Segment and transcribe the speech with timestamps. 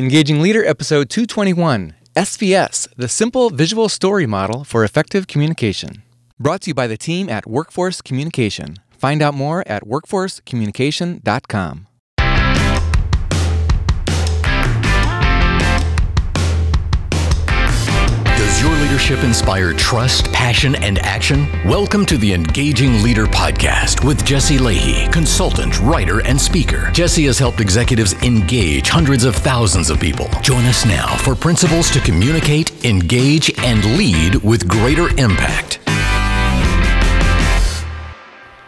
[0.00, 6.02] Engaging Leader, episode 221 SVS, the simple visual story model for effective communication.
[6.38, 8.76] Brought to you by the team at Workforce Communication.
[8.90, 11.86] Find out more at workforcecommunication.com.
[18.60, 21.48] Your leadership inspire trust, passion, and action?
[21.64, 26.90] Welcome to the Engaging Leader Podcast with Jesse Lahey, consultant, writer, and speaker.
[26.92, 30.28] Jesse has helped executives engage hundreds of thousands of people.
[30.42, 35.80] Join us now for principles to communicate, engage, and lead with greater impact.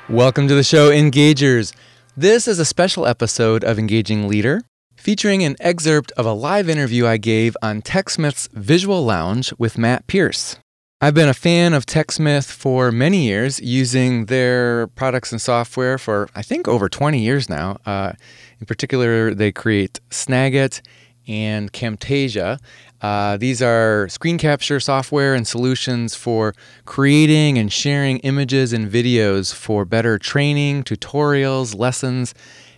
[0.09, 1.75] Welcome to the show, Engagers.
[2.17, 4.63] This is a special episode of Engaging Leader
[5.03, 10.07] featuring an excerpt of a live interview I gave on TechSmith's Visual Lounge with Matt
[10.07, 10.59] Pierce.
[11.01, 16.29] I've been a fan of TechSmith for many years, using their products and software for
[16.37, 17.79] I think over 20 years now.
[17.85, 18.13] Uh,
[18.61, 20.81] in particular, they create Snagit
[21.27, 22.61] and Camtasia.
[23.01, 26.55] Uh, these are screen capture software and solutions for
[26.85, 32.35] creating and sharing images and videos for better training, tutorials, lessons,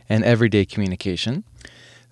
[0.09, 1.45] and everyday communication.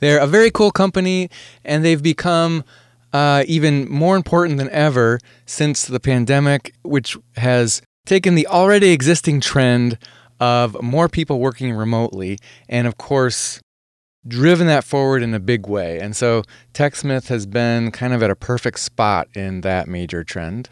[0.03, 1.31] They're a very cool company,
[1.65, 2.65] and they've become
[3.13, 9.41] uh, even more important than ever since the pandemic, which has taken the already existing
[9.41, 9.97] trend
[10.41, 12.37] of more people working remotely,
[12.69, 13.61] and of course,
[14.27, 16.01] driven that forward in a big way.
[16.01, 16.43] And so,
[16.75, 20.69] TechSmith has been kind of at a perfect spot in that major trend.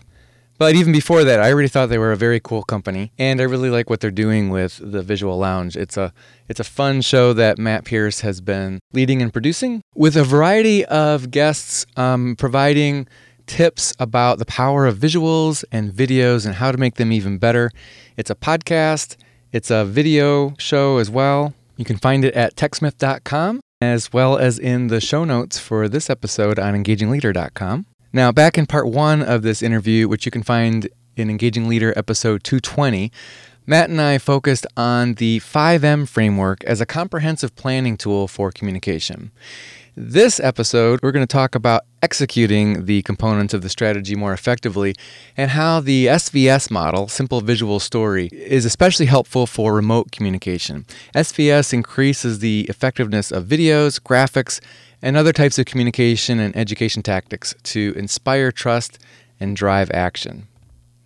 [0.60, 3.44] But even before that, I already thought they were a very cool company, and I
[3.44, 5.74] really like what they're doing with the Visual Lounge.
[5.74, 6.12] It's a
[6.50, 10.84] it's a fun show that Matt Pierce has been leading and producing, with a variety
[10.84, 13.08] of guests um, providing
[13.46, 17.70] tips about the power of visuals and videos and how to make them even better.
[18.18, 19.16] It's a podcast.
[19.52, 21.54] It's a video show as well.
[21.78, 26.10] You can find it at techsmith.com as well as in the show notes for this
[26.10, 27.86] episode on engagingleader.com.
[28.12, 31.92] Now, back in part one of this interview, which you can find in Engaging Leader
[31.96, 33.12] episode 220,
[33.66, 39.30] Matt and I focused on the 5M framework as a comprehensive planning tool for communication.
[40.02, 44.94] This episode, we're going to talk about executing the components of the strategy more effectively
[45.36, 50.86] and how the SVS model, Simple Visual Story, is especially helpful for remote communication.
[51.14, 54.58] SVS increases the effectiveness of videos, graphics,
[55.02, 58.98] and other types of communication and education tactics to inspire trust
[59.38, 60.48] and drive action.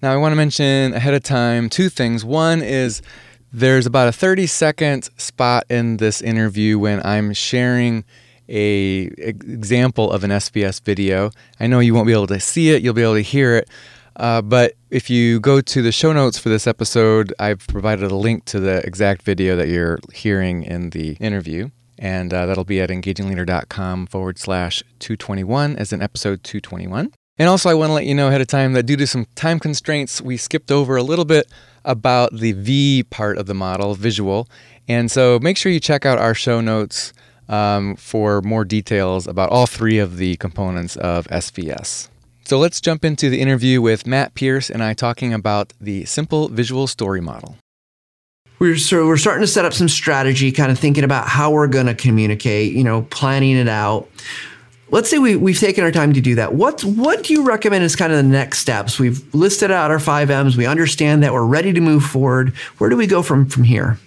[0.03, 2.25] Now, I want to mention ahead of time two things.
[2.25, 3.03] One is
[3.53, 8.05] there's about a 30 second spot in this interview when I'm sharing
[8.49, 11.31] a example of an SVS video.
[11.61, 13.69] I know you won't be able to see it, you'll be able to hear it.
[14.17, 18.17] Uh, but if you go to the show notes for this episode, I've provided a
[18.17, 22.81] link to the exact video that you're hearing in the interview and uh, that'll be
[22.81, 27.13] at engagingleader.com forward slash 221 as in episode 221.
[27.37, 29.27] And also, I want to let you know ahead of time that due to some
[29.35, 31.51] time constraints, we skipped over a little bit
[31.85, 34.49] about the V part of the model, visual.
[34.87, 37.13] And so make sure you check out our show notes
[37.49, 42.09] um, for more details about all three of the components of SVS.
[42.45, 46.49] So let's jump into the interview with Matt Pierce and I talking about the simple
[46.49, 47.57] visual story model
[48.59, 51.67] we're so we're starting to set up some strategy, kind of thinking about how we're
[51.67, 52.73] going to communicate.
[52.73, 54.09] You know, planning it out.
[54.91, 56.55] Let's say we, we've taken our time to do that.
[56.55, 58.99] What what do you recommend as kind of the next steps?
[58.99, 60.57] We've listed out our five M's.
[60.57, 62.51] We understand that we're ready to move forward.
[62.79, 63.99] Where do we go from from here?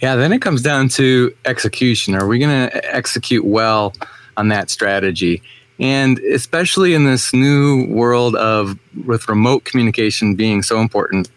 [0.00, 2.14] Yeah, then it comes down to execution.
[2.14, 3.94] Are we going to execute well
[4.36, 5.42] on that strategy?
[5.78, 11.28] And especially in this new world of with remote communication being so important,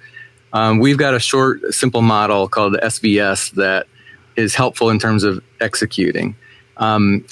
[0.53, 3.87] um, we've got a short, simple model called SVS that
[4.35, 6.35] is helpful in terms of executing.
[6.77, 7.25] Um,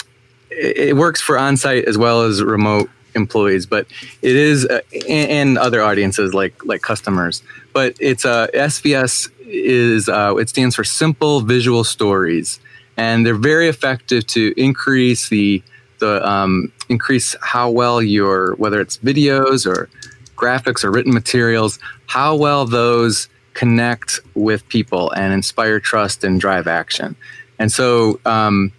[0.51, 3.87] it, it, works for on-site as well as remote employees, but
[4.21, 7.41] it is uh, and, and, other audiences like like customers.
[7.73, 12.59] But it's a SVS is uh, it stands for Simple Visual Stories,
[12.97, 15.63] and they're very effective to increase the
[15.99, 19.89] the um, increase how well your whether it's videos or
[20.35, 26.67] graphics or written materials, how well those connect with people and inspire trust and drive
[26.67, 27.15] action.
[27.57, 28.71] And so, um,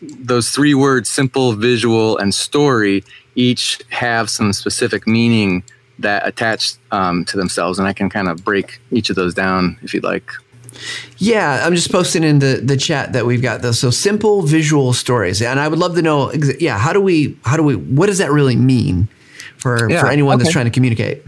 [0.00, 3.04] those three words simple, visual, and story
[3.34, 5.62] each have some specific meaning
[6.02, 7.78] that attach um, to themselves.
[7.78, 10.30] And I can kind of break each of those down if you'd like.
[11.18, 13.78] Yeah, I'm just posting in the, the chat that we've got those.
[13.78, 15.42] So simple visual stories.
[15.42, 18.18] And I would love to know, yeah, how do we, how do we, what does
[18.18, 19.08] that really mean?
[19.62, 20.42] for, yeah, for anyone okay.
[20.42, 21.22] that's trying to communicate?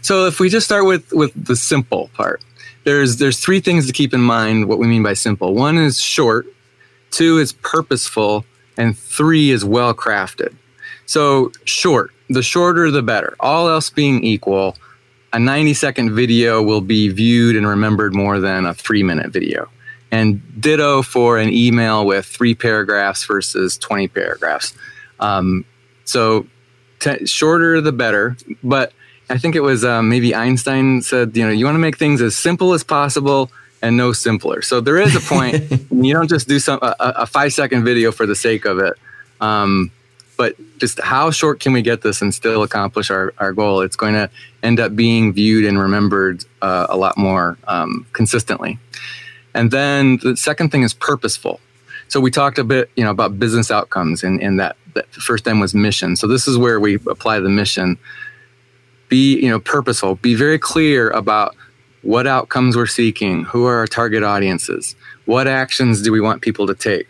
[0.00, 2.42] So if we just start with with the simple part,
[2.84, 5.54] there's there's three things to keep in mind what we mean by simple.
[5.54, 6.46] One is short,
[7.10, 8.44] two is purposeful,
[8.76, 10.54] and three is well crafted.
[11.04, 13.36] So short, the shorter the better.
[13.40, 14.76] All else being equal,
[15.32, 19.68] a 90 second video will be viewed and remembered more than a three minute video.
[20.10, 24.74] And ditto for an email with three paragraphs versus 20 paragraphs.
[25.18, 25.64] Um,
[26.04, 26.46] so
[27.00, 28.36] t- shorter the better.
[28.62, 28.92] But
[29.28, 32.22] I think it was um, maybe Einstein said, you know, you want to make things
[32.22, 33.50] as simple as possible
[33.82, 34.62] and no simpler.
[34.62, 35.70] So there is a point.
[35.90, 38.94] you don't just do some a, a, five second video for the sake of it.
[39.40, 39.90] Um,
[40.36, 43.80] but just how short can we get this and still accomplish our, our goal?
[43.80, 44.30] It's going to
[44.62, 48.78] end up being viewed and remembered uh, a lot more um, consistently.
[49.54, 51.60] And then the second thing is purposeful.
[52.08, 55.48] So we talked a bit, you know, about business outcomes, and, and that, that first
[55.48, 56.14] M was mission.
[56.14, 57.98] So this is where we apply the mission.
[59.08, 60.16] Be, you know, purposeful.
[60.16, 61.56] Be very clear about
[62.02, 64.94] what outcomes we're seeking, who are our target audiences,
[65.24, 67.08] what actions do we want people to take,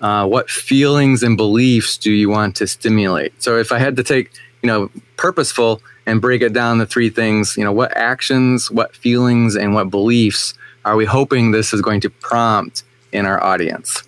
[0.00, 3.42] uh, what feelings and beliefs do you want to stimulate.
[3.42, 4.30] So if I had to take,
[4.62, 8.96] you know, purposeful and break it down the three things, you know, what actions, what
[8.96, 10.54] feelings, and what beliefs
[10.84, 12.82] are we hoping this is going to prompt
[13.12, 14.02] in our audience?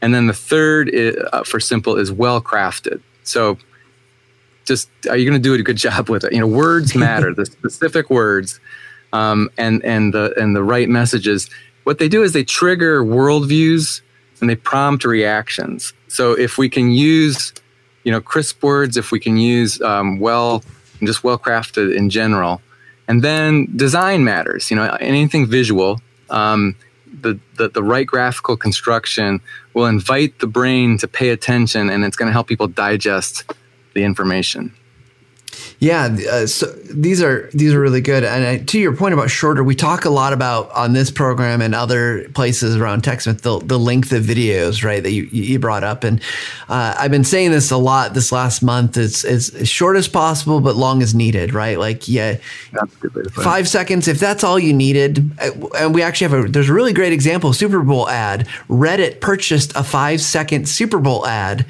[0.00, 3.00] And then the third is, uh, for simple is well crafted.
[3.22, 3.58] So
[4.64, 6.32] just are you going to do a good job with it?
[6.32, 7.32] You know, words matter.
[7.32, 8.58] the specific words
[9.12, 11.48] um, and and the and the right messages.
[11.84, 14.02] What they do is they trigger worldviews
[14.42, 15.94] and they prompt reactions.
[16.08, 17.54] So if we can use,
[18.02, 20.62] you know, crisp words, if we can use um, well,
[21.02, 22.60] just well crafted in general,
[23.06, 24.70] and then design matters.
[24.70, 26.02] You know, anything visual.
[26.28, 26.74] Um,
[27.20, 29.40] the, the, the right graphical construction
[29.74, 33.52] will invite the brain to pay attention and it's going to help people digest
[33.94, 34.74] the information.
[35.78, 38.24] Yeah, uh, so these are these are really good.
[38.24, 41.60] And I, to your point about shorter, we talk a lot about on this program
[41.60, 45.02] and other places around TechSmith the, the length of videos, right?
[45.02, 46.20] That you, you brought up, and
[46.68, 48.96] uh, I've been saying this a lot this last month.
[48.96, 51.78] It's as short as possible, but long as needed, right?
[51.78, 52.36] Like yeah,
[53.32, 55.32] five seconds if that's all you needed.
[55.40, 58.46] Uh, and we actually have a there's a really great example Super Bowl ad.
[58.68, 61.66] Reddit purchased a five second Super Bowl ad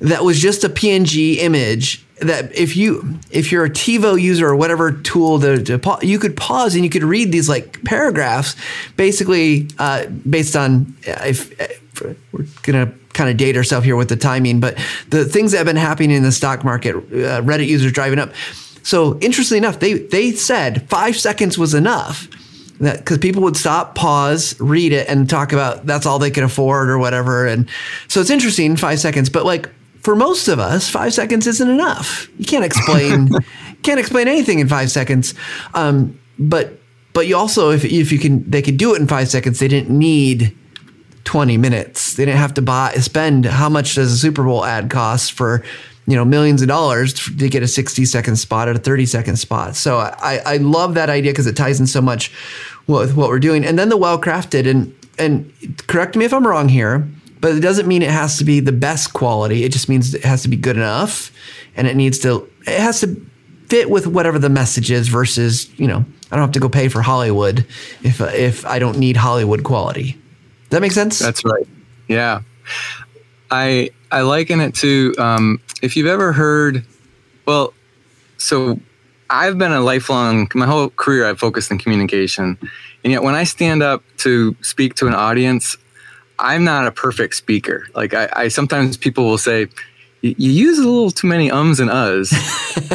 [0.00, 4.56] that was just a PNG image that if you if you're a TiVo user or
[4.56, 8.56] whatever tool to, to you could pause and you could read these like paragraphs,
[8.96, 12.02] basically uh, based on if, if
[12.32, 14.78] we're gonna kind of date ourselves here with the timing, but
[15.08, 18.32] the things that have been happening in the stock market, uh, Reddit users driving up.
[18.82, 22.28] So interestingly enough, they they said five seconds was enough
[22.80, 26.88] because people would stop, pause, read it, and talk about that's all they could afford
[26.88, 27.46] or whatever.
[27.46, 27.68] And
[28.08, 29.68] so it's interesting, five seconds, but like
[30.02, 32.28] for most of us, five seconds isn't enough.
[32.38, 33.30] You can't explain
[33.82, 35.34] can't explain anything in five seconds.
[35.74, 36.78] Um, but
[37.12, 39.58] but you also if if you can they could do it in five seconds.
[39.58, 40.56] They didn't need
[41.24, 42.14] 20 minutes.
[42.14, 45.62] They didn't have to buy spend how much does a Super Bowl ad cost for
[46.06, 49.36] you know millions of dollars to get a 60 second spot at a 30 second
[49.36, 49.76] spot.
[49.76, 52.32] So I I love that idea because it ties in so much
[52.86, 53.64] with what we're doing.
[53.64, 55.52] And then the well crafted and and
[55.86, 57.06] correct me if I'm wrong here
[57.40, 59.64] but it doesn't mean it has to be the best quality.
[59.64, 61.32] It just means it has to be good enough
[61.76, 63.16] and it needs to, it has to
[63.68, 66.88] fit with whatever the message is versus, you know, I don't have to go pay
[66.88, 67.66] for Hollywood
[68.02, 70.12] if, if I don't need Hollywood quality.
[70.12, 71.18] Does that make sense?
[71.18, 71.66] That's right.
[72.08, 72.42] Yeah.
[73.50, 76.84] I, I liken it to, um, if you've ever heard,
[77.46, 77.72] well,
[78.36, 78.78] so
[79.28, 82.58] I've been a lifelong, my whole career, I've focused on communication.
[83.02, 85.76] And yet when I stand up to speak to an audience,
[86.40, 87.86] I'm not a perfect speaker.
[87.94, 89.68] Like I, I sometimes people will say,
[90.22, 92.32] you use a little too many ums and uhs.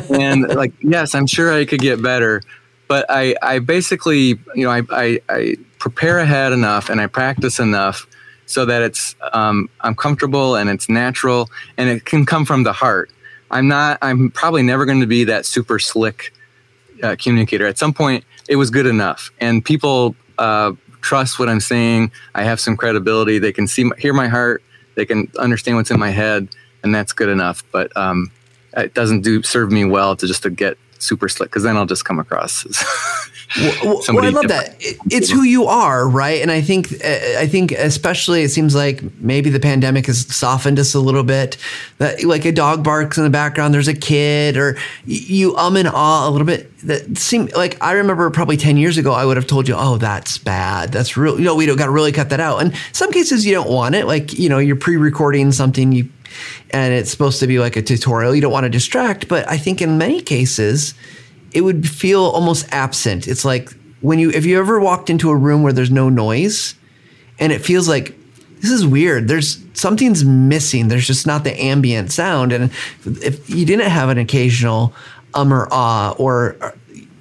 [0.20, 2.42] and like, yes, I'm sure I could get better.
[2.88, 7.60] But I, I basically, you know, I, I, I prepare ahead enough and I practice
[7.60, 8.08] enough
[8.46, 12.74] so that it's um, I'm comfortable and it's natural and it can come from the
[12.74, 13.10] heart.
[13.52, 14.00] I'm not.
[14.02, 16.34] I'm probably never going to be that super slick
[17.04, 17.66] uh, communicator.
[17.68, 20.74] At some point, it was good enough, and people uh,
[21.06, 22.12] trust what I'm saying.
[22.34, 23.38] I have some credibility.
[23.38, 24.64] They can see, hear my heart.
[24.96, 26.50] They can understand what's in my head,
[26.84, 27.64] and that's good enough.
[27.72, 28.32] But um,
[28.76, 31.86] it doesn't do serve me well to just to get super slick because then I'll
[31.86, 32.66] just come across
[33.58, 34.76] well, well, I love that.
[34.80, 36.42] It's who you are, right?
[36.42, 40.80] And I think uh, I think especially it seems like maybe the pandemic has softened
[40.80, 41.58] us a little bit.
[42.00, 45.88] That like a dog barks in the background, there's a kid, or you um and
[45.88, 46.72] ah a little bit.
[46.82, 49.98] That seem like I remember probably ten years ago, I would have told you, "Oh,
[49.98, 50.92] that's bad.
[50.92, 52.62] That's real." You know, we don't got to really cut that out.
[52.62, 54.06] And some cases you don't want it.
[54.06, 56.10] Like you know, you're pre-recording something you
[56.72, 58.36] and it's supposed to be like a tutorial.
[58.36, 60.94] You don't want to distract, but I think in many cases,
[61.56, 63.28] it would feel almost absent.
[63.28, 63.72] It's like
[64.02, 66.76] when you, if you ever walked into a room where there's no noise
[67.40, 68.14] and it feels like
[68.60, 69.28] this is weird.
[69.30, 70.90] There's something's missing.
[70.90, 72.52] There's just not the ambient sound.
[72.52, 72.72] And
[73.06, 74.94] if you didn't have an occasional
[75.34, 76.56] um or ah or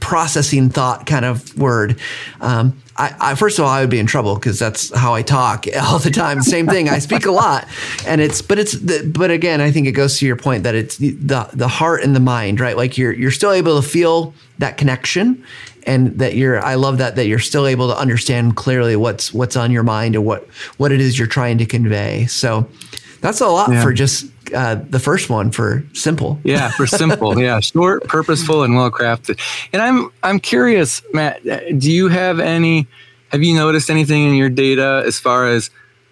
[0.01, 1.99] processing thought kind of word,
[2.41, 5.23] um, I, I, first of all, I would be in trouble because that's how I
[5.23, 6.43] talk all the time.
[6.43, 6.89] Same thing.
[6.89, 7.67] I speak a lot,
[8.07, 10.75] and it's but it's the, but again, I think it goes to your point that
[10.75, 12.77] it's the, the heart and the mind, right?
[12.77, 15.45] Like you're you're still able to feel that connection,
[15.87, 19.57] and that you're I love that that you're still able to understand clearly what's what's
[19.57, 20.47] on your mind and what
[20.77, 22.27] what it is you're trying to convey.
[22.27, 22.69] So
[23.25, 23.83] that's a lot yeah.
[23.83, 26.39] for just uh, the first one for simple.
[26.45, 27.39] Yeah, for simple.
[27.41, 29.41] yeah, short, purposeful, and well crafted.
[29.73, 31.43] And I'm I'm curious, Matt.
[31.43, 32.87] Do you have any?
[33.29, 35.71] Have you noticed anything in your data as far as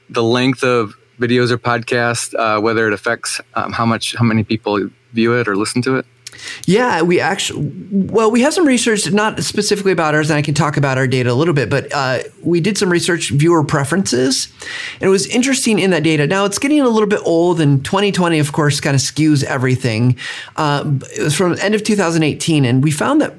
[0.09, 4.43] the length of videos or podcasts, uh, whether it affects um, how much how many
[4.43, 6.07] people view it or listen to it?
[6.67, 10.55] Yeah, we actually, well, we have some research, not specifically about ours, and I can
[10.55, 14.53] talk about our data a little bit, but uh, we did some research, viewer preferences,
[14.95, 16.27] and it was interesting in that data.
[16.27, 20.17] Now, it's getting a little bit old, and 2020, of course, kind of skews everything.
[20.57, 23.35] Uh, it was from end of 2018, and we found that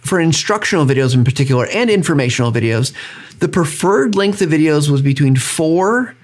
[0.00, 2.92] for instructional videos in particular and informational videos,
[3.40, 6.16] the preferred length of videos was between four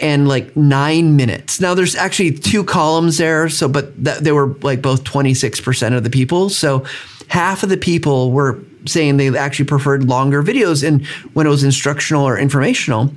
[0.00, 1.60] and like nine minutes.
[1.60, 6.04] Now there's actually two columns there, so but th- they were like both 26% of
[6.04, 6.50] the people.
[6.50, 6.84] So
[7.28, 11.64] half of the people were saying they actually preferred longer videos and when it was
[11.64, 13.12] instructional or informational.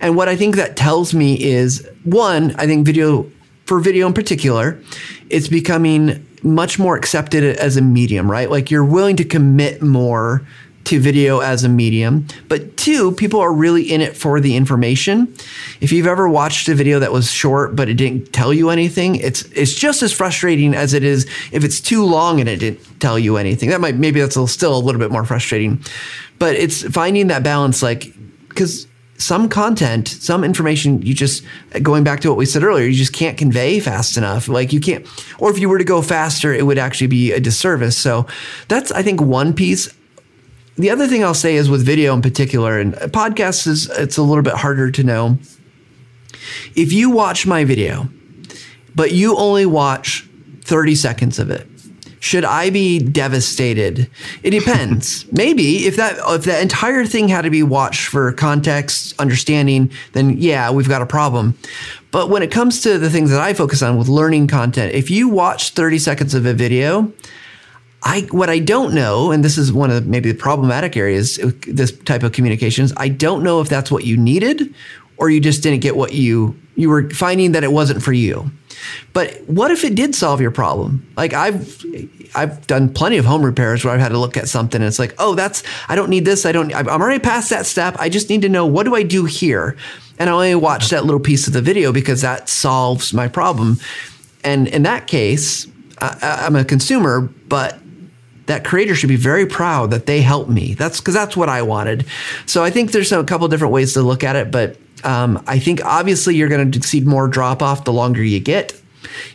[0.00, 3.30] And what I think that tells me is one, I think video
[3.66, 4.80] for video in particular,
[5.28, 8.50] it's becoming much more accepted as a medium, right?
[8.50, 10.46] Like you're willing to commit more
[10.84, 12.26] to video as a medium.
[12.48, 15.32] But two, people are really in it for the information.
[15.80, 19.16] If you've ever watched a video that was short but it didn't tell you anything,
[19.16, 23.00] it's it's just as frustrating as it is if it's too long and it didn't
[23.00, 23.70] tell you anything.
[23.70, 25.82] That might maybe that's still a little bit more frustrating.
[26.38, 28.12] But it's finding that balance like
[28.54, 28.86] cuz
[29.18, 31.44] some content, some information you just
[31.82, 34.48] going back to what we said earlier, you just can't convey fast enough.
[34.48, 35.06] Like you can't
[35.38, 37.98] or if you were to go faster, it would actually be a disservice.
[37.98, 38.26] So
[38.68, 39.88] that's I think one piece
[40.80, 44.22] the other thing I'll say is with video in particular, and podcasts is it's a
[44.22, 45.38] little bit harder to know.
[46.74, 48.08] If you watch my video,
[48.94, 50.26] but you only watch
[50.64, 51.66] 30 seconds of it,
[52.20, 54.10] should I be devastated?
[54.42, 55.24] It depends.
[55.32, 60.36] Maybe if that if that entire thing had to be watched for context, understanding, then
[60.38, 61.56] yeah, we've got a problem.
[62.10, 65.10] But when it comes to the things that I focus on with learning content, if
[65.10, 67.12] you watch 30 seconds of a video,
[68.02, 71.92] I what I don't know, and this is one of maybe the problematic areas this
[71.92, 72.92] type of communications.
[72.96, 74.74] I don't know if that's what you needed,
[75.18, 78.50] or you just didn't get what you you were finding that it wasn't for you.
[79.12, 81.06] But what if it did solve your problem?
[81.16, 81.84] Like I've
[82.34, 84.98] I've done plenty of home repairs where I've had to look at something and it's
[84.98, 86.46] like, oh, that's I don't need this.
[86.46, 86.74] I don't.
[86.74, 87.96] I'm already past that step.
[87.98, 89.76] I just need to know what do I do here,
[90.18, 93.78] and I only watch that little piece of the video because that solves my problem.
[94.42, 95.66] And in that case,
[96.00, 97.78] I, I'm a consumer, but
[98.50, 100.74] that creator should be very proud that they helped me.
[100.74, 102.04] That's because that's what I wanted.
[102.46, 105.60] So I think there's a couple different ways to look at it, but um, I
[105.60, 108.72] think obviously you're going to see more drop off the longer you get.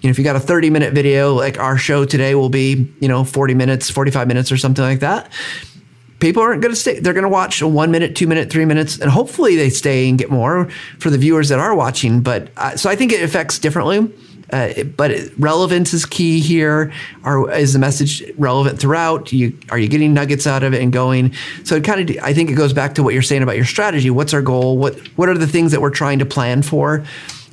[0.02, 2.92] You know, if you got a 30 minute video, like our show today will be,
[3.00, 5.32] you know, 40 minutes, 45 minutes or something like that.
[6.20, 7.00] People aren't going to stay.
[7.00, 10.10] They're going to watch a one minute, two minute, three minutes, and hopefully they stay
[10.10, 10.70] and get more
[11.00, 12.22] for the viewers that are watching.
[12.22, 14.12] But uh, so I think it affects differently.
[14.52, 16.94] Uh, but relevance is key here.
[17.24, 19.34] Are, is the message relevant throughout?
[19.34, 21.34] You, are you getting nuggets out of it and going?
[21.64, 23.66] So it kind of, I think it goes back to what you're saying about your
[23.66, 24.10] strategy.
[24.10, 24.78] What's our goal?
[24.78, 27.06] What What are the things that we're trying to plan for?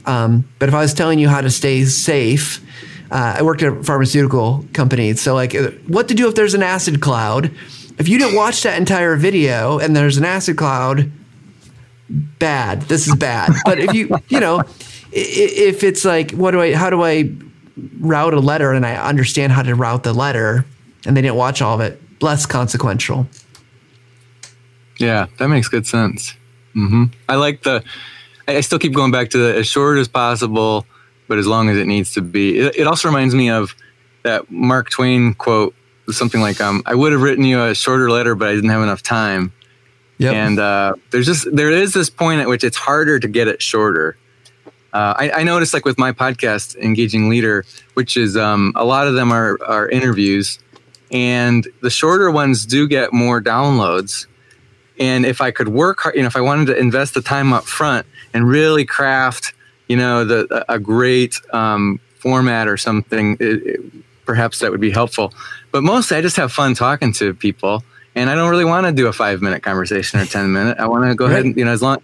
[0.04, 2.61] Um, but if I was telling you how to stay safe,
[3.11, 5.14] uh, I worked at a pharmaceutical company.
[5.14, 7.50] So like, uh, what to do if there's an acid cloud?
[7.99, 11.11] If you didn't watch that entire video and there's an acid cloud,
[12.08, 12.82] bad.
[12.82, 13.50] This is bad.
[13.64, 14.62] But if you, you know
[15.12, 17.31] if it's like, what do I, how do I
[18.00, 20.64] route a letter and I understand how to route the letter
[21.07, 23.26] and they didn't watch all of it, less consequential.
[24.99, 26.35] Yeah, that makes good sense.
[26.76, 27.04] Mm-hmm.
[27.28, 27.83] I like the,
[28.47, 30.87] I still keep going back to the as short as possible,
[31.28, 32.59] but as long as it needs to be.
[32.59, 33.75] It, it also reminds me of
[34.23, 35.75] that Mark Twain quote,
[36.11, 38.83] something like, um, I would have written you a shorter letter, but I didn't have
[38.83, 39.52] enough time.
[40.19, 40.35] Yep.
[40.35, 43.61] And uh, there's just, there is this point at which it's harder to get it
[43.61, 44.16] shorter
[44.92, 49.06] uh, I, I noticed like with my podcast, Engaging Leader, which is um, a lot
[49.06, 50.58] of them are, are interviews,
[51.11, 54.26] and the shorter ones do get more downloads.
[54.99, 57.52] And if I could work hard, you know, if I wanted to invest the time
[57.52, 59.54] up front and really craft,
[59.88, 63.80] you know, the a great um, format or something, it, it,
[64.26, 65.32] perhaps that would be helpful.
[65.70, 67.82] But mostly, I just have fun talking to people,
[68.14, 70.78] and I don't really want to do a five minute conversation or ten minute.
[70.78, 71.32] I want to go right.
[71.32, 71.99] ahead and you know, as long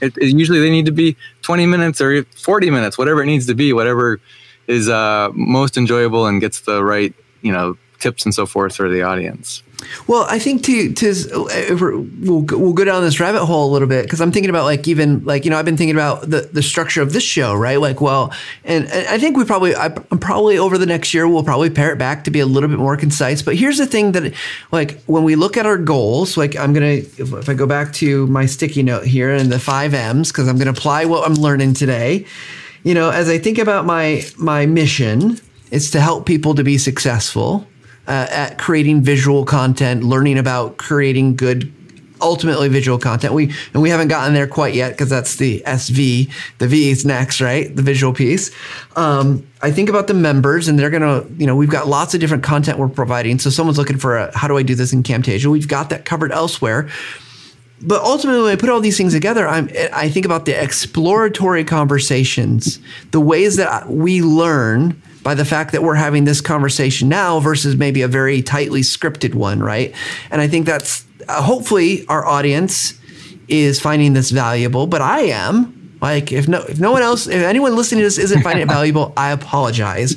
[0.00, 1.16] It, it, usually they need to be
[1.50, 4.20] 20 minutes or 40 minutes, whatever it needs to be, whatever
[4.68, 8.88] is uh, most enjoyable and gets the right, you know, tips and so forth for
[8.88, 9.64] the audience.
[10.06, 11.14] Well, I think to to
[12.20, 14.86] we'll we'll go down this rabbit hole a little bit because I'm thinking about like
[14.88, 17.80] even like you know I've been thinking about the the structure of this show, right?
[17.80, 18.32] Like, well,
[18.64, 21.70] and, and I think we probably I, am probably over the next year we'll probably
[21.70, 23.42] pare it back to be a little bit more concise.
[23.42, 24.34] But here's the thing that
[24.72, 27.92] like when we look at our goals, like I'm gonna if, if I go back
[27.94, 31.36] to my sticky note here and the five M's because I'm gonna apply what I'm
[31.36, 32.26] learning today.
[32.82, 35.38] You know, as I think about my my mission,
[35.70, 37.66] it's to help people to be successful
[38.10, 41.72] uh, at creating visual content, learning about creating good
[42.20, 43.32] ultimately visual content.
[43.32, 46.28] We and we haven't gotten there quite yet because that's the SV.
[46.58, 47.74] The V is next, right?
[47.74, 48.50] The visual piece.
[48.96, 52.20] Um, I think about the members, and they're gonna, you know, we've got lots of
[52.20, 53.38] different content we're providing.
[53.38, 55.46] So someone's looking for a, how do I do this in Camtasia?
[55.46, 56.88] We've got that covered elsewhere.
[57.80, 61.64] But ultimately, when I put all these things together, I'm, I think about the exploratory
[61.64, 62.80] conversations,
[63.12, 67.76] the ways that we learn by the fact that we're having this conversation now versus
[67.76, 69.94] maybe a very tightly scripted one, right?
[70.30, 72.98] And I think that's uh, hopefully our audience
[73.48, 75.76] is finding this valuable, but I am.
[76.00, 78.68] Like if no if no one else if anyone listening to this isn't finding it
[78.72, 80.16] valuable, I apologize.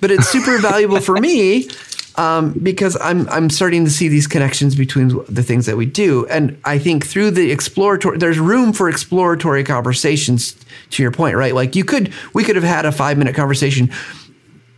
[0.00, 1.68] But it's super valuable for me
[2.16, 6.26] um, because I'm I'm starting to see these connections between the things that we do,
[6.28, 10.56] and I think through the exploratory, there's room for exploratory conversations.
[10.92, 11.54] To your point, right?
[11.54, 13.90] Like you could, we could have had a five minute conversation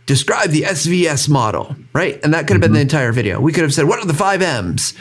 [0.05, 2.19] describe the SVS model, right?
[2.23, 2.75] And that could have been mm-hmm.
[2.75, 3.39] the entire video.
[3.39, 4.93] We could have said, what are the five M's?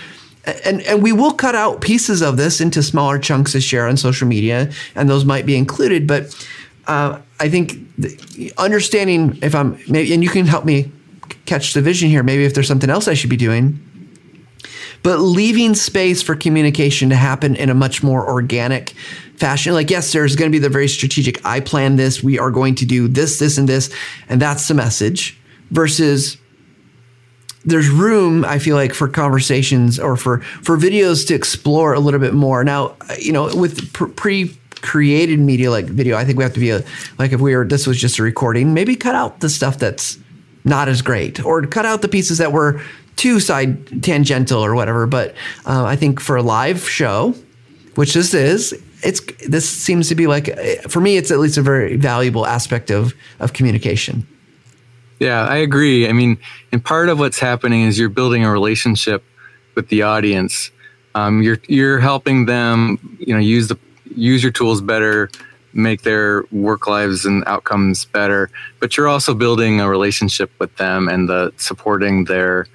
[0.64, 3.96] And, and we will cut out pieces of this into smaller chunks to share on
[3.96, 6.06] social media, and those might be included.
[6.06, 6.34] But
[6.86, 7.74] uh, I think
[8.56, 10.90] understanding if I'm maybe, and you can help me
[11.44, 13.78] catch the vision here, maybe if there's something else I should be doing,
[15.02, 18.90] but leaving space for communication to happen in a much more organic
[19.36, 19.72] fashion.
[19.72, 22.74] Like, yes, there's going to be the very strategic, I plan this, we are going
[22.76, 23.92] to do this, this, and this,
[24.28, 25.38] and that's the message,
[25.70, 26.36] versus
[27.64, 32.20] there's room i feel like for conversations or for for videos to explore a little
[32.20, 36.54] bit more now you know with pre created media like video i think we have
[36.54, 36.82] to be a
[37.18, 40.18] like if we were this was just a recording maybe cut out the stuff that's
[40.64, 42.80] not as great or cut out the pieces that were
[43.20, 45.34] too side tangential or whatever but
[45.66, 47.34] uh, i think for a live show
[47.94, 50.56] which this is it's this seems to be like
[50.88, 54.26] for me it's at least a very valuable aspect of of communication.
[55.18, 56.08] Yeah i agree.
[56.08, 56.38] I mean
[56.72, 59.22] and part of what's happening is you're building a relationship
[59.74, 60.70] with the audience.
[61.14, 63.78] Um, you're you're helping them you know use the
[64.14, 65.30] use your tools better
[65.72, 71.08] make their work lives and outcomes better but you're also building a relationship with them
[71.08, 72.66] and the supporting their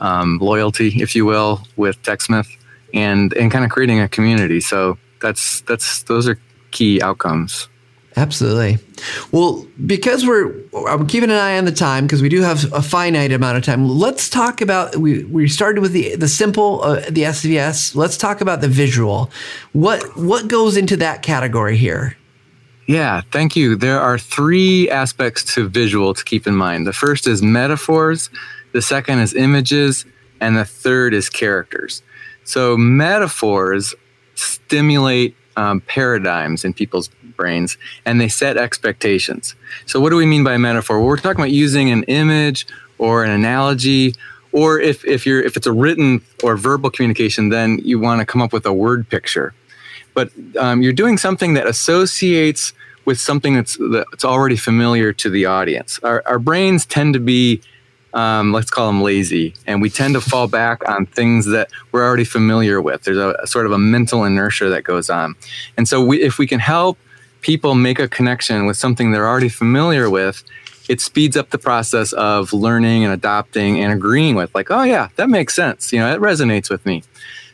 [0.00, 2.48] um, loyalty if you will with techsmith
[2.92, 6.38] and and kind of creating a community so that's that's those are
[6.70, 7.68] key outcomes.
[8.16, 8.78] Absolutely.
[9.32, 10.54] Well, because we're
[10.86, 13.64] I'm keeping an eye on the time because we do have a finite amount of
[13.64, 13.88] time.
[13.88, 17.96] Let's talk about we we started with the the simple uh, the SVS.
[17.96, 19.30] Let's talk about the visual.
[19.72, 22.16] What what goes into that category here?
[22.86, 23.76] Yeah, thank you.
[23.76, 26.86] There are three aspects to visual to keep in mind.
[26.86, 28.28] The first is metaphors,
[28.74, 30.04] the second is images,
[30.40, 32.02] and the third is characters.
[32.44, 33.94] So metaphors
[34.34, 39.54] stimulate um, paradigms in people's brains and they set expectations.
[39.86, 40.98] So, what do we mean by metaphor?
[40.98, 42.66] Well, we're talking about using an image
[42.98, 44.14] or an analogy,
[44.52, 48.26] or if, if you're if it's a written or verbal communication, then you want to
[48.26, 49.54] come up with a word picture.
[50.14, 52.72] But um, you're doing something that associates
[53.04, 56.00] with something that's that's already familiar to the audience.
[56.02, 57.60] Our, our brains tend to be
[58.14, 62.04] um, let's call them lazy, and we tend to fall back on things that we're
[62.04, 63.02] already familiar with.
[63.02, 65.34] There's a, a sort of a mental inertia that goes on,
[65.76, 66.96] and so we, if we can help
[67.40, 70.42] people make a connection with something they're already familiar with,
[70.88, 74.54] it speeds up the process of learning and adopting and agreeing with.
[74.54, 75.92] Like, oh yeah, that makes sense.
[75.92, 77.02] You know, it resonates with me.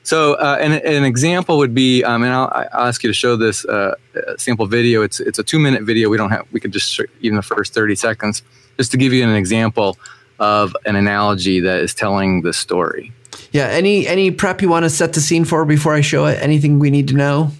[0.02, 3.36] So, uh, an, an example would be, um, and I'll, I'll, ask you to show
[3.36, 3.94] this uh,
[4.38, 5.02] sample video.
[5.02, 6.08] It's it's a two minute video.
[6.08, 8.42] We don't have we could just even the first thirty seconds
[8.76, 9.98] just to give you an example
[10.40, 13.12] of an analogy that is telling the story.
[13.52, 13.66] Yeah.
[13.66, 16.42] Any any prep you want to set the scene for before I show it?
[16.42, 17.52] Anything we need to know?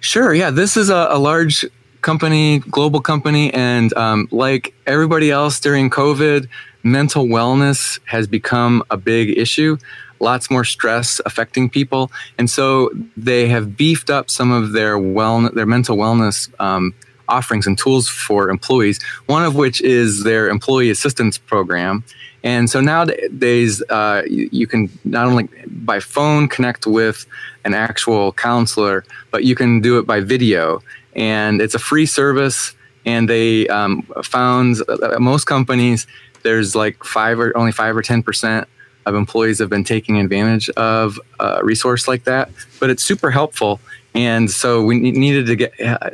[0.00, 0.32] Sure.
[0.32, 0.50] Yeah.
[0.50, 1.66] This is a, a large
[2.02, 6.48] company, global company, and um, like everybody else during COVID,
[6.82, 9.78] mental wellness has become a big issue.
[10.20, 15.50] Lots more stress affecting people, and so they have beefed up some of their well
[15.50, 16.94] their mental wellness um,
[17.32, 19.02] offerings and tools for employees.
[19.26, 22.04] One of which is their employee assistance program.
[22.44, 27.24] And so nowadays, uh, you, you, can not only by phone connect with
[27.64, 30.82] an actual counselor, but you can do it by video.
[31.14, 32.74] And it's a free service.
[33.06, 36.06] And they um, found uh, most companies,
[36.42, 38.66] there's like five or only five or 10%
[39.06, 42.50] of employees have been taking advantage of a resource like that.
[42.80, 43.80] But it's super helpful.
[44.14, 46.10] And so we needed to get uh,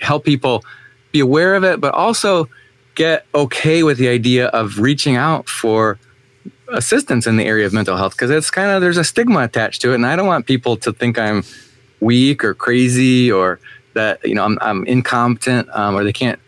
[0.00, 0.64] help people
[1.12, 2.48] be aware of it, but also
[2.94, 5.98] get okay with the idea of reaching out for
[6.68, 9.82] assistance in the area of mental health because it's kind of there's a stigma attached
[9.82, 11.42] to it and i don't want people to think i'm
[11.98, 13.58] weak or crazy or
[13.94, 16.38] that you know i'm, I'm incompetent um, or they can't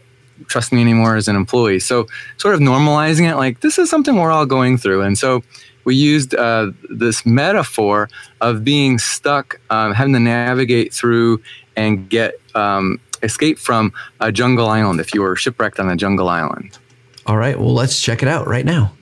[0.46, 1.80] trust me anymore as an employee.
[1.80, 5.42] So sort of normalizing it like this is something we're all going through and so
[5.84, 8.08] we used uh, this metaphor
[8.40, 11.42] of being stuck um, having to navigate through
[11.76, 16.28] and get um, escape from a jungle island if you were shipwrecked on a jungle
[16.28, 16.78] island.
[17.26, 18.92] All right, well, let's check it out right now.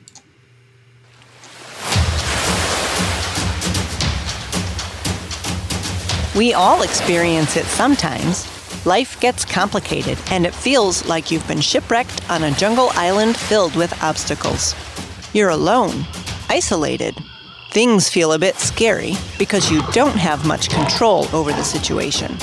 [6.37, 8.47] We all experience it sometimes.
[8.87, 13.75] Life gets complicated, and it feels like you've been shipwrecked on a jungle island filled
[13.75, 14.75] with obstacles.
[15.35, 16.07] You're alone,
[16.49, 17.15] isolated.
[17.73, 22.37] Things feel a bit scary because you don't have much control over the situation.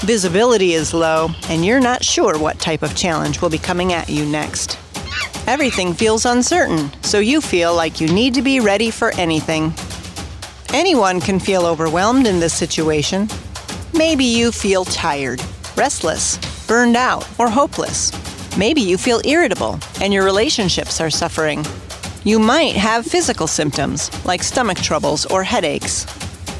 [0.00, 4.08] Visibility is low, and you're not sure what type of challenge will be coming at
[4.08, 4.78] you next.
[5.46, 9.72] Everything feels uncertain, so you feel like you need to be ready for anything.
[10.72, 13.28] Anyone can feel overwhelmed in this situation.
[13.92, 15.40] Maybe you feel tired,
[15.76, 18.10] restless, burned out, or hopeless.
[18.56, 21.64] Maybe you feel irritable and your relationships are suffering.
[22.24, 26.06] You might have physical symptoms like stomach troubles or headaches.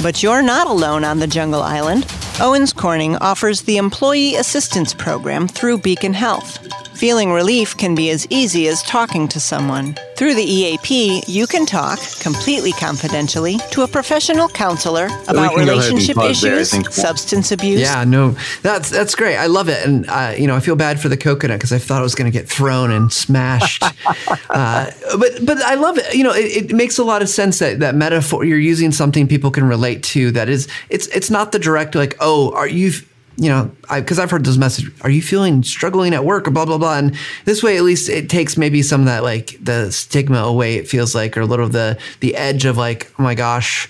[0.02, 2.06] But you're not alone on the jungle island.
[2.40, 6.58] Owens Corning offers the Employee Assistance Program through Beacon Health.
[6.96, 9.96] Feeling relief can be as easy as talking to someone.
[10.16, 16.70] Through the EAP, you can talk completely confidentially to a professional counselor about relationship issues,
[16.70, 17.80] there, substance abuse.
[17.80, 19.36] Yeah, no, that's that's great.
[19.36, 21.78] I love it, and uh, you know, I feel bad for the coconut because I
[21.78, 23.82] thought it was going to get thrown and smashed.
[24.50, 26.14] uh, but but I love it.
[26.14, 29.26] You know, it, it, makes a lot of sense that that metaphor you're using something
[29.26, 30.30] people can relate to.
[30.30, 32.92] That is, it's it's not the direct like, oh, are you
[33.36, 34.92] you know, because I've heard those messages.
[35.02, 36.98] Are you feeling struggling at work or blah blah blah?
[36.98, 40.76] And this way, at least it takes maybe some of that like the stigma away.
[40.76, 43.88] It feels like, or a little of the the edge of like, oh my gosh,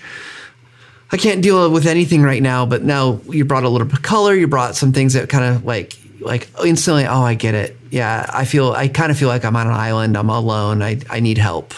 [1.11, 2.65] I can't deal with anything right now.
[2.65, 4.33] But now you brought a little bit of color.
[4.33, 7.05] You brought some things that kind of like like instantly.
[7.05, 7.77] Oh, I get it.
[7.91, 8.71] Yeah, I feel.
[8.71, 10.17] I kind of feel like I'm on an island.
[10.17, 10.81] I'm alone.
[10.81, 11.73] I I need help.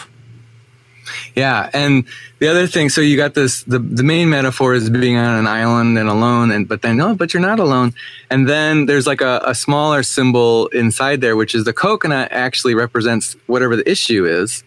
[1.34, 2.04] Yeah, and
[2.38, 3.62] the other thing, so you got this.
[3.64, 7.14] The, the main metaphor is being on an island and alone, and but then no,
[7.14, 7.94] but you're not alone.
[8.30, 12.74] And then there's like a, a smaller symbol inside there, which is the coconut actually
[12.74, 14.62] represents whatever the issue is,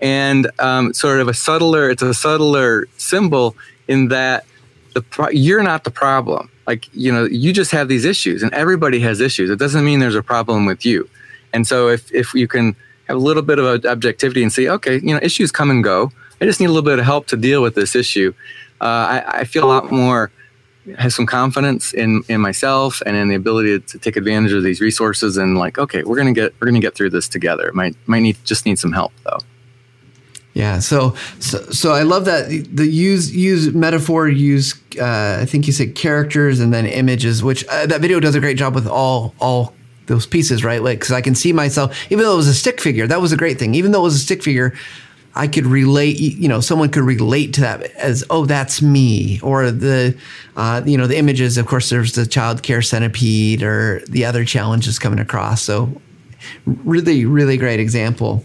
[0.00, 1.90] and um, sort of a subtler.
[1.90, 3.56] It's a subtler symbol
[3.88, 4.44] in that
[4.94, 6.50] the pro- you're not the problem.
[6.66, 9.50] Like you know, you just have these issues, and everybody has issues.
[9.50, 11.08] It doesn't mean there's a problem with you.
[11.52, 12.74] And so if if you can
[13.06, 16.10] have a little bit of objectivity and say, okay, you know, issues come and go.
[16.40, 18.34] I just need a little bit of help to deal with this issue.
[18.80, 20.30] Uh, I, I, feel a lot more,
[20.98, 24.62] have some confidence in, in myself and in the ability to, to take advantage of
[24.62, 27.72] these resources and like, okay, we're gonna get we're gonna get through this together.
[27.72, 29.38] Might might need just need some help though.
[30.56, 35.66] Yeah, so, so so I love that the use use metaphor, use uh, I think
[35.66, 38.86] you said characters and then images, which uh, that video does a great job with
[38.86, 39.74] all all
[40.06, 40.82] those pieces, right?
[40.82, 43.32] Like, because I can see myself, even though it was a stick figure, that was
[43.32, 43.74] a great thing.
[43.74, 44.74] Even though it was a stick figure,
[45.34, 49.38] I could relate, you know, someone could relate to that as, oh, that's me.
[49.42, 50.16] Or the,
[50.56, 54.44] uh, you know, the images, of course, there's the child care centipede or the other
[54.44, 55.62] challenges coming across.
[55.62, 56.00] So,
[56.64, 58.44] really, really great example.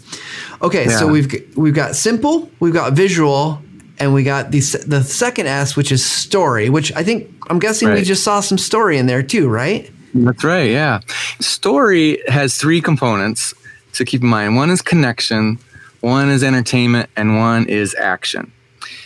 [0.62, 1.00] Okay, yeah.
[1.00, 3.62] so we've we've got simple, we've got visual,
[4.00, 6.69] and we got the the second S, which is story.
[6.69, 7.97] Which I think I'm guessing right.
[7.97, 9.89] we just saw some story in there too, right?
[10.13, 10.69] That's right.
[10.69, 11.00] Yeah.
[11.39, 13.54] Story has three components
[13.93, 14.56] to keep in mind.
[14.56, 15.60] One is connection,
[16.02, 18.52] one is entertainment, and one is action.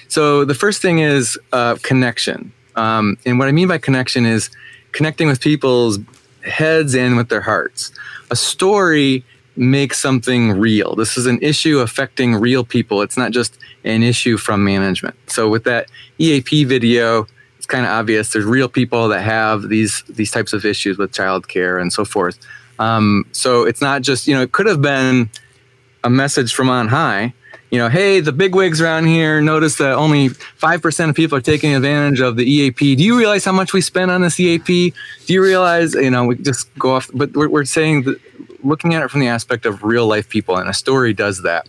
[0.08, 2.52] So the first thing is uh, connection.
[2.76, 4.50] Um, and what I mean by connection is
[4.92, 6.00] connecting with people's
[6.44, 7.92] heads and with their hearts.
[8.32, 9.24] A story
[9.56, 10.96] makes something real.
[10.96, 13.02] This is an issue affecting real people.
[13.02, 15.16] It's not just an issue from management.
[15.28, 15.90] So with that
[16.20, 17.28] EAP video,
[17.66, 18.32] it's kind of obvious.
[18.32, 22.38] There's real people that have these these types of issues with childcare and so forth.
[22.78, 25.32] Um, so it's not just you know it could have been
[26.04, 27.34] a message from on high,
[27.72, 31.42] you know, hey, the big wigs around here notice that only 5% of people are
[31.42, 32.96] taking advantage of the EAP.
[32.96, 34.94] Do you realize how much we spend on this EAP?
[35.26, 38.22] Do you realize, you know, we just go off, but we're, we're saying that
[38.64, 41.68] looking at it from the aspect of real life people, and a story does that.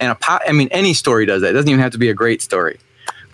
[0.00, 1.50] And a po- I mean, any story does that.
[1.50, 2.78] It doesn't even have to be a great story.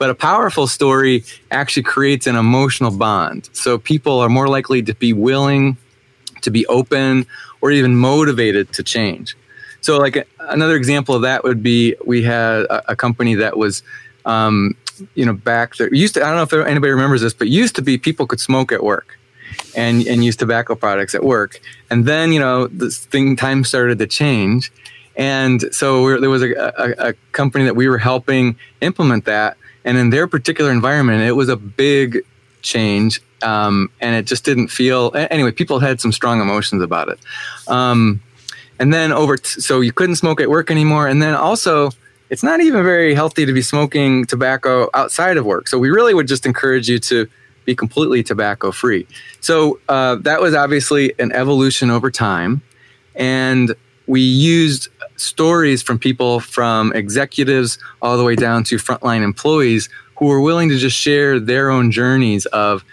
[0.01, 3.51] But a powerful story actually creates an emotional bond.
[3.53, 5.77] So people are more likely to be willing
[6.41, 7.27] to be open
[7.61, 9.37] or even motivated to change.
[9.83, 13.83] So, like another example of that would be we had a, a company that was,
[14.25, 14.75] um,
[15.15, 15.93] you know, back there.
[15.93, 18.41] Used to, I don't know if anybody remembers this, but used to be people could
[18.41, 19.19] smoke at work
[19.77, 21.61] and and use tobacco products at work.
[21.91, 24.73] And then you know this thing time started to change,
[25.17, 29.59] and so there was a, a, a, company that we were helping implement that.
[29.85, 32.21] And in their particular environment, it was a big
[32.63, 35.13] change, um, and it just didn't feel.
[35.15, 37.19] Anyway, people had some strong emotions about it.
[37.67, 38.21] Um,
[38.79, 41.07] and then over, t- so you couldn't smoke at work anymore.
[41.09, 41.91] And then also,
[42.31, 45.69] it's not even very healthy to be smoking tobacco outside of work.
[45.69, 47.29] So we really would just encourage you to
[47.65, 49.07] be completely tobacco free.
[49.41, 52.63] So uh, that was obviously an evolution over time.
[53.15, 53.75] And
[54.07, 54.89] we used
[55.21, 60.69] stories from people from executives all the way down to frontline employees who were willing
[60.69, 62.85] to just share their own journeys of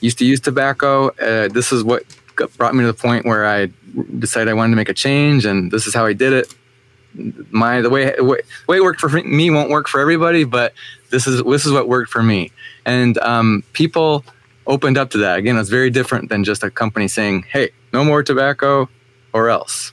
[0.00, 1.08] used to use tobacco.
[1.08, 2.04] Uh, this is what
[2.56, 3.70] brought me to the point where I
[4.18, 6.54] decided I wanted to make a change, and this is how I did it.
[7.50, 10.74] My the way the way it worked for me won't work for everybody, but
[11.10, 12.52] this is this is what worked for me.
[12.84, 14.24] And um, people
[14.66, 15.38] opened up to that.
[15.38, 18.88] Again, it's very different than just a company saying, "Hey, no more tobacco,
[19.32, 19.92] or else."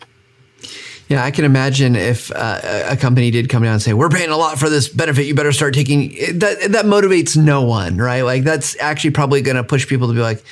[1.10, 4.30] Yeah, I can imagine if uh, a company did come down and say, "We're paying
[4.30, 5.26] a lot for this benefit.
[5.26, 8.22] You better start taking." That that motivates no one, right?
[8.22, 10.44] Like that's actually probably going to push people to be like,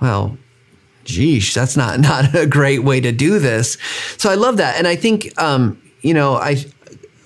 [0.00, 0.36] "Well,
[1.04, 3.78] geesh, that's not not a great way to do this."
[4.16, 6.64] So I love that, and I think um, you know I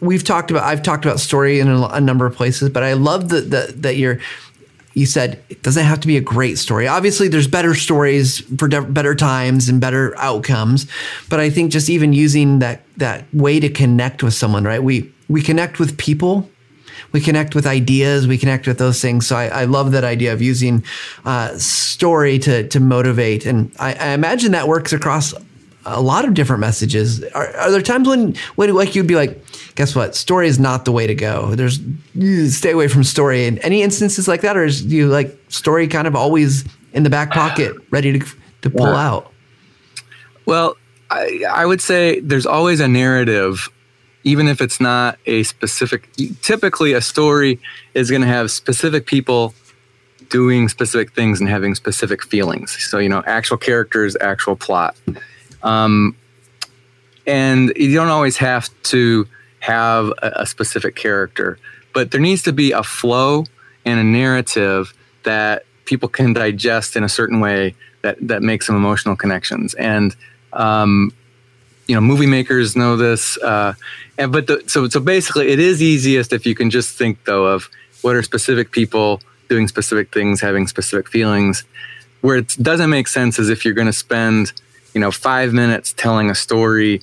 [0.01, 2.93] we've talked about I've talked about story in a, a number of places, but I
[2.93, 4.21] love that that that you're
[4.97, 6.89] you said it doesn't have to be a great story.
[6.89, 10.87] Obviously, there's better stories for de- better times and better outcomes,
[11.29, 14.83] but I think just even using that that way to connect with someone, right?
[14.83, 16.49] We we connect with people,
[17.13, 19.27] we connect with ideas, we connect with those things.
[19.27, 20.83] So I, I love that idea of using
[21.27, 25.35] uh, story to to motivate, and I, I imagine that works across
[25.87, 27.23] a lot of different messages.
[27.25, 29.43] Are, are there times when when like you'd be like
[29.77, 30.17] guess what?
[30.17, 31.55] Story is not the way to go.
[31.55, 31.79] There's
[32.53, 33.47] stay away from story.
[33.47, 37.11] And any instances like that, or is you like story kind of always in the
[37.11, 38.27] back pocket, ready to
[38.63, 39.09] to pull yeah.
[39.09, 39.33] out?
[40.47, 40.77] Well,
[41.11, 43.69] I, I would say there's always a narrative,
[44.25, 46.09] even if it's not a specific.
[46.43, 47.61] Typically, a story
[47.95, 49.55] is going to have specific people
[50.29, 52.77] doing specific things and having specific feelings.
[52.91, 54.97] So you know, actual characters, actual plot.
[55.63, 56.17] Um,
[57.27, 59.27] and you don't always have to
[59.61, 61.59] have a, a specific character,
[61.93, 63.45] but there needs to be a flow
[63.85, 68.77] and a narrative that people can digest in a certain way that that makes some
[68.77, 69.75] emotional connections.
[69.75, 70.15] And
[70.53, 71.13] um,
[71.87, 73.39] you know, movie makers know this.
[73.39, 73.75] Uh,
[74.19, 77.47] and but the, so so basically, it is easiest if you can just think though
[77.47, 77.69] of
[78.03, 81.65] what are specific people doing specific things, having specific feelings.
[82.21, 84.53] Where it doesn't make sense is if you're going to spend
[84.97, 87.03] you know five minutes telling a story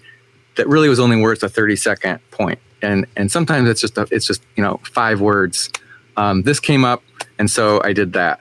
[0.55, 2.57] that really was only worth a 30 second point.
[2.81, 5.69] And and sometimes it's just a, it's just you know five words.
[6.17, 7.03] Um, this came up
[7.37, 8.39] and so i did that.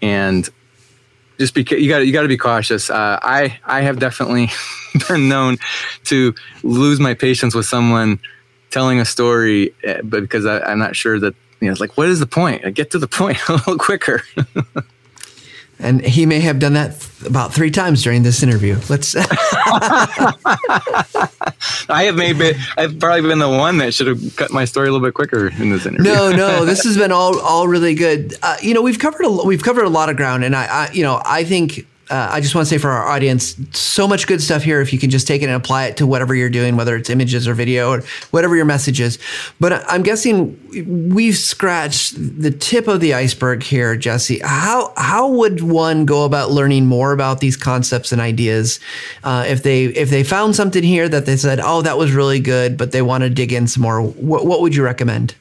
[0.00, 0.48] And
[1.36, 2.90] just because you got you got to be cautious.
[2.90, 4.50] Uh, i i have definitely
[5.08, 5.58] been known
[6.04, 8.20] to lose my patience with someone
[8.70, 11.96] telling a story eh, but because I, i'm not sure that you know it's like
[11.96, 12.64] what is the point?
[12.64, 14.22] I get to the point a little quicker
[15.78, 18.78] and he may have done that th- about three times during this interview.
[18.88, 19.14] Let's.
[21.88, 24.92] I have maybe I've probably been the one that should have cut my story a
[24.92, 26.12] little bit quicker in this interview.
[26.12, 28.34] No, no, this has been all all really good.
[28.42, 30.90] Uh, you know, we've covered a we've covered a lot of ground, and I, I
[30.92, 34.26] you know, I think uh, I just want to say for our audience, so much
[34.26, 34.82] good stuff here.
[34.82, 37.08] If you can just take it and apply it to whatever you're doing, whether it's
[37.08, 39.18] images or video or whatever your message is.
[39.58, 44.40] But I'm guessing we've scratched the tip of the iceberg here, Jesse.
[44.44, 48.78] How how would one go about learning more about these concepts and ideas
[49.24, 52.40] uh, if they if they found something here that they said, oh, that was really
[52.40, 54.02] good, but they want to dig in some more?
[54.02, 55.34] What, what would you recommend?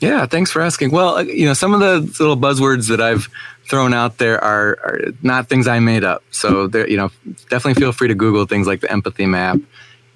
[0.00, 0.90] Yeah, thanks for asking.
[0.92, 3.28] Well, uh, you know, some of the little buzzwords that I've
[3.68, 6.24] thrown out there are, are not things I made up.
[6.30, 7.10] So, you know,
[7.50, 9.58] definitely feel free to Google things like the empathy map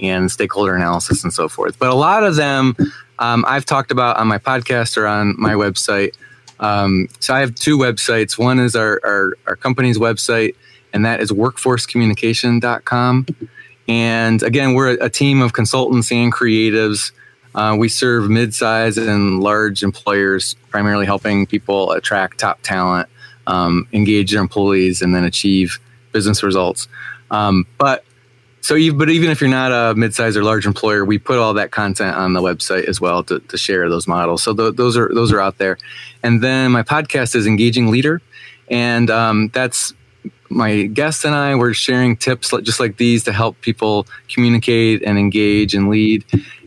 [0.00, 1.78] and stakeholder analysis and so forth.
[1.78, 2.74] But a lot of them
[3.18, 6.14] um, I've talked about on my podcast or on my website.
[6.60, 8.38] Um, so I have two websites.
[8.38, 10.54] One is our, our, our company's website,
[10.92, 13.26] and that is workforcecommunication.com.
[13.86, 17.12] And again, we're a team of consultants and creatives
[17.54, 23.08] Uh, we serve mid-sized and large employers, primarily helping people attract top talent,
[23.46, 25.78] um, engage their employees, and then achieve
[26.12, 26.88] business results.
[27.30, 28.04] Um, but
[28.60, 31.52] so, you, but even if you're not a mid-sized or large employer, we put all
[31.54, 34.42] that content on the website as well to, to share those models.
[34.42, 35.76] So th- those are those are out there.
[36.22, 38.22] And then my podcast is Engaging Leader,
[38.70, 39.92] and um, that's
[40.48, 45.18] my guests and I were sharing tips just like these to help people communicate and
[45.18, 46.24] engage and lead.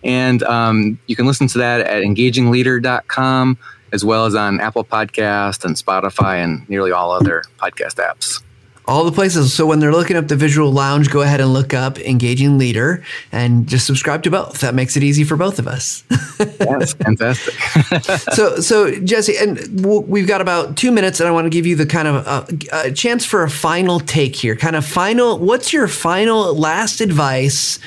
[0.07, 3.57] And um, you can listen to that at engagingleader.com
[3.93, 8.41] as well as on Apple Podcast and Spotify and nearly all other podcast apps
[8.87, 9.53] all the places.
[9.53, 13.03] So when they're looking up the visual lounge, go ahead and look up engaging leader
[13.31, 14.61] and just subscribe to both.
[14.61, 16.03] That makes it easy for both of us.
[16.37, 17.53] That's fantastic.
[18.33, 21.75] so, so Jesse, and we've got about two minutes, and I want to give you
[21.75, 24.55] the kind of uh, a chance for a final take here.
[24.55, 25.37] Kind of final.
[25.37, 27.79] What's your final last advice?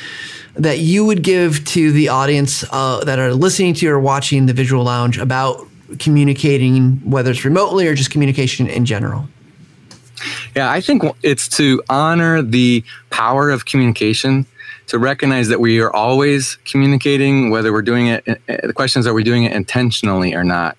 [0.57, 4.53] That you would give to the audience uh, that are listening to or watching the
[4.53, 5.67] Visual Lounge about
[5.99, 9.29] communicating, whether it's remotely or just communication in general?
[10.55, 14.47] Yeah, I think it's to honor the power of communication,
[14.89, 19.01] to recognize that we are always communicating, whether we're doing it, eh, eh, the question
[19.01, 20.77] is, are we doing it intentionally or not?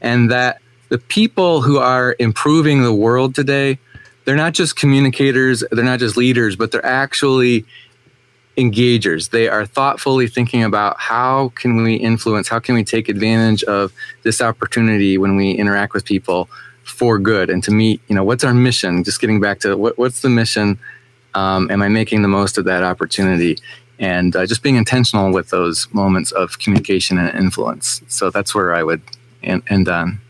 [0.00, 3.78] And that the people who are improving the world today,
[4.24, 7.64] they're not just communicators, they're not just leaders, but they're actually
[8.56, 9.30] engagers.
[9.30, 13.92] They are thoughtfully thinking about how can we influence, how can we take advantage of
[14.22, 16.48] this opportunity when we interact with people
[16.84, 19.04] for good and to meet you know what's our mission?
[19.04, 20.78] Just getting back to what, what's the mission?
[21.34, 23.58] Um, am i making the most of that opportunity?
[23.98, 28.02] And uh, just being intentional with those moments of communication and influence.
[28.08, 29.00] So that's where i would
[29.42, 30.20] end, end on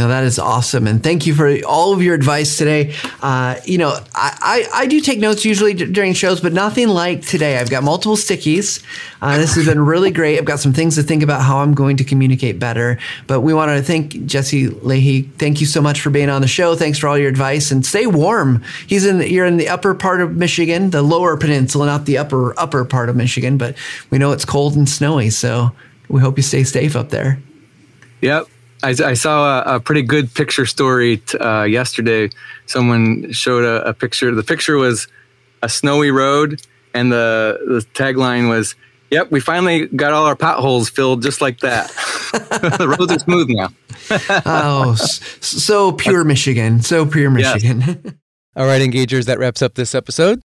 [0.00, 0.86] no, that is awesome.
[0.86, 2.94] And thank you for all of your advice today.
[3.20, 6.88] Uh, you know, I, I, I, do take notes usually d- during shows, but nothing
[6.88, 7.58] like today.
[7.58, 8.82] I've got multiple stickies.
[9.20, 10.38] Uh, this has been really great.
[10.38, 12.98] I've got some things to think about how I'm going to communicate better.
[13.26, 15.30] But we want to thank Jesse Lahey.
[15.34, 16.74] Thank you so much for being on the show.
[16.76, 18.62] Thanks for all your advice and stay warm.
[18.86, 22.58] He's in, you're in the upper part of Michigan, the lower peninsula, not the upper,
[22.58, 23.76] upper part of Michigan, but
[24.08, 25.28] we know it's cold and snowy.
[25.28, 25.72] So
[26.08, 27.38] we hope you stay safe up there.
[28.22, 28.46] Yep.
[28.82, 32.30] I, I saw a, a, pretty good picture story t- uh, yesterday.
[32.66, 34.34] Someone showed a, a, picture.
[34.34, 35.08] The picture was
[35.62, 36.62] a snowy road,
[36.94, 38.74] and the, the tagline was,
[39.10, 41.88] Yep, we finally got all our potholes filled just like that.
[42.32, 43.68] the roads are smooth now.
[44.46, 46.80] oh, so pure Michigan.
[46.80, 47.80] So pure Michigan.
[47.80, 47.96] Yes.
[48.56, 50.40] all right, engagers, that wraps up this episode.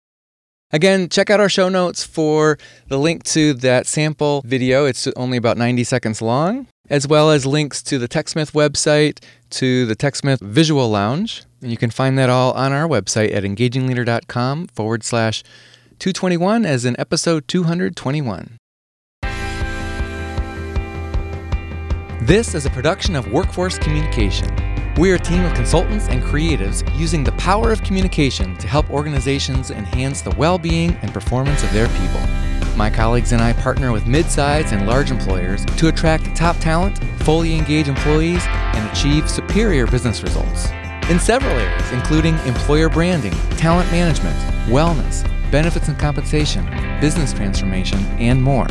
[0.71, 4.85] Again, check out our show notes for the link to that sample video.
[4.85, 9.85] It's only about 90 seconds long as well as links to the TechSmith website, to
[9.85, 11.43] the TechSmith Visual Lounge.
[11.61, 15.43] And you can find that all on our website at engagingleader.com forward slash
[15.99, 18.57] 221 as in episode 221.
[22.21, 24.74] This is a production of Workforce Communication.
[24.97, 28.89] We are a team of consultants and creatives using the power of communication to help
[28.89, 32.21] organizations enhance the well being and performance of their people.
[32.77, 37.55] My colleagues and I partner with mid-sized and large employers to attract top talent, fully
[37.55, 40.69] engage employees, and achieve superior business results.
[41.09, 44.37] In several areas, including employer branding, talent management,
[44.69, 46.65] wellness, benefits and compensation,
[47.01, 48.69] business transformation, and more.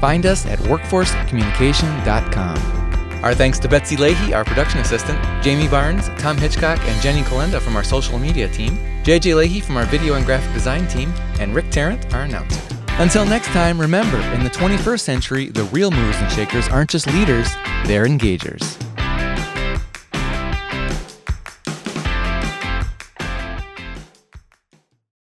[0.00, 2.85] Find us at workforcecommunication.com.
[3.26, 7.60] Our thanks to Betsy Lahey, our production assistant, Jamie Barnes, Tom Hitchcock, and Jenny Kalenda
[7.60, 11.52] from our social media team, JJ Lahey from our video and graphic design team, and
[11.52, 12.62] Rick Tarrant, our announcer.
[13.00, 17.08] Until next time, remember, in the 21st century, the real movers and shakers aren't just
[17.08, 17.52] leaders,
[17.86, 18.85] they're engagers.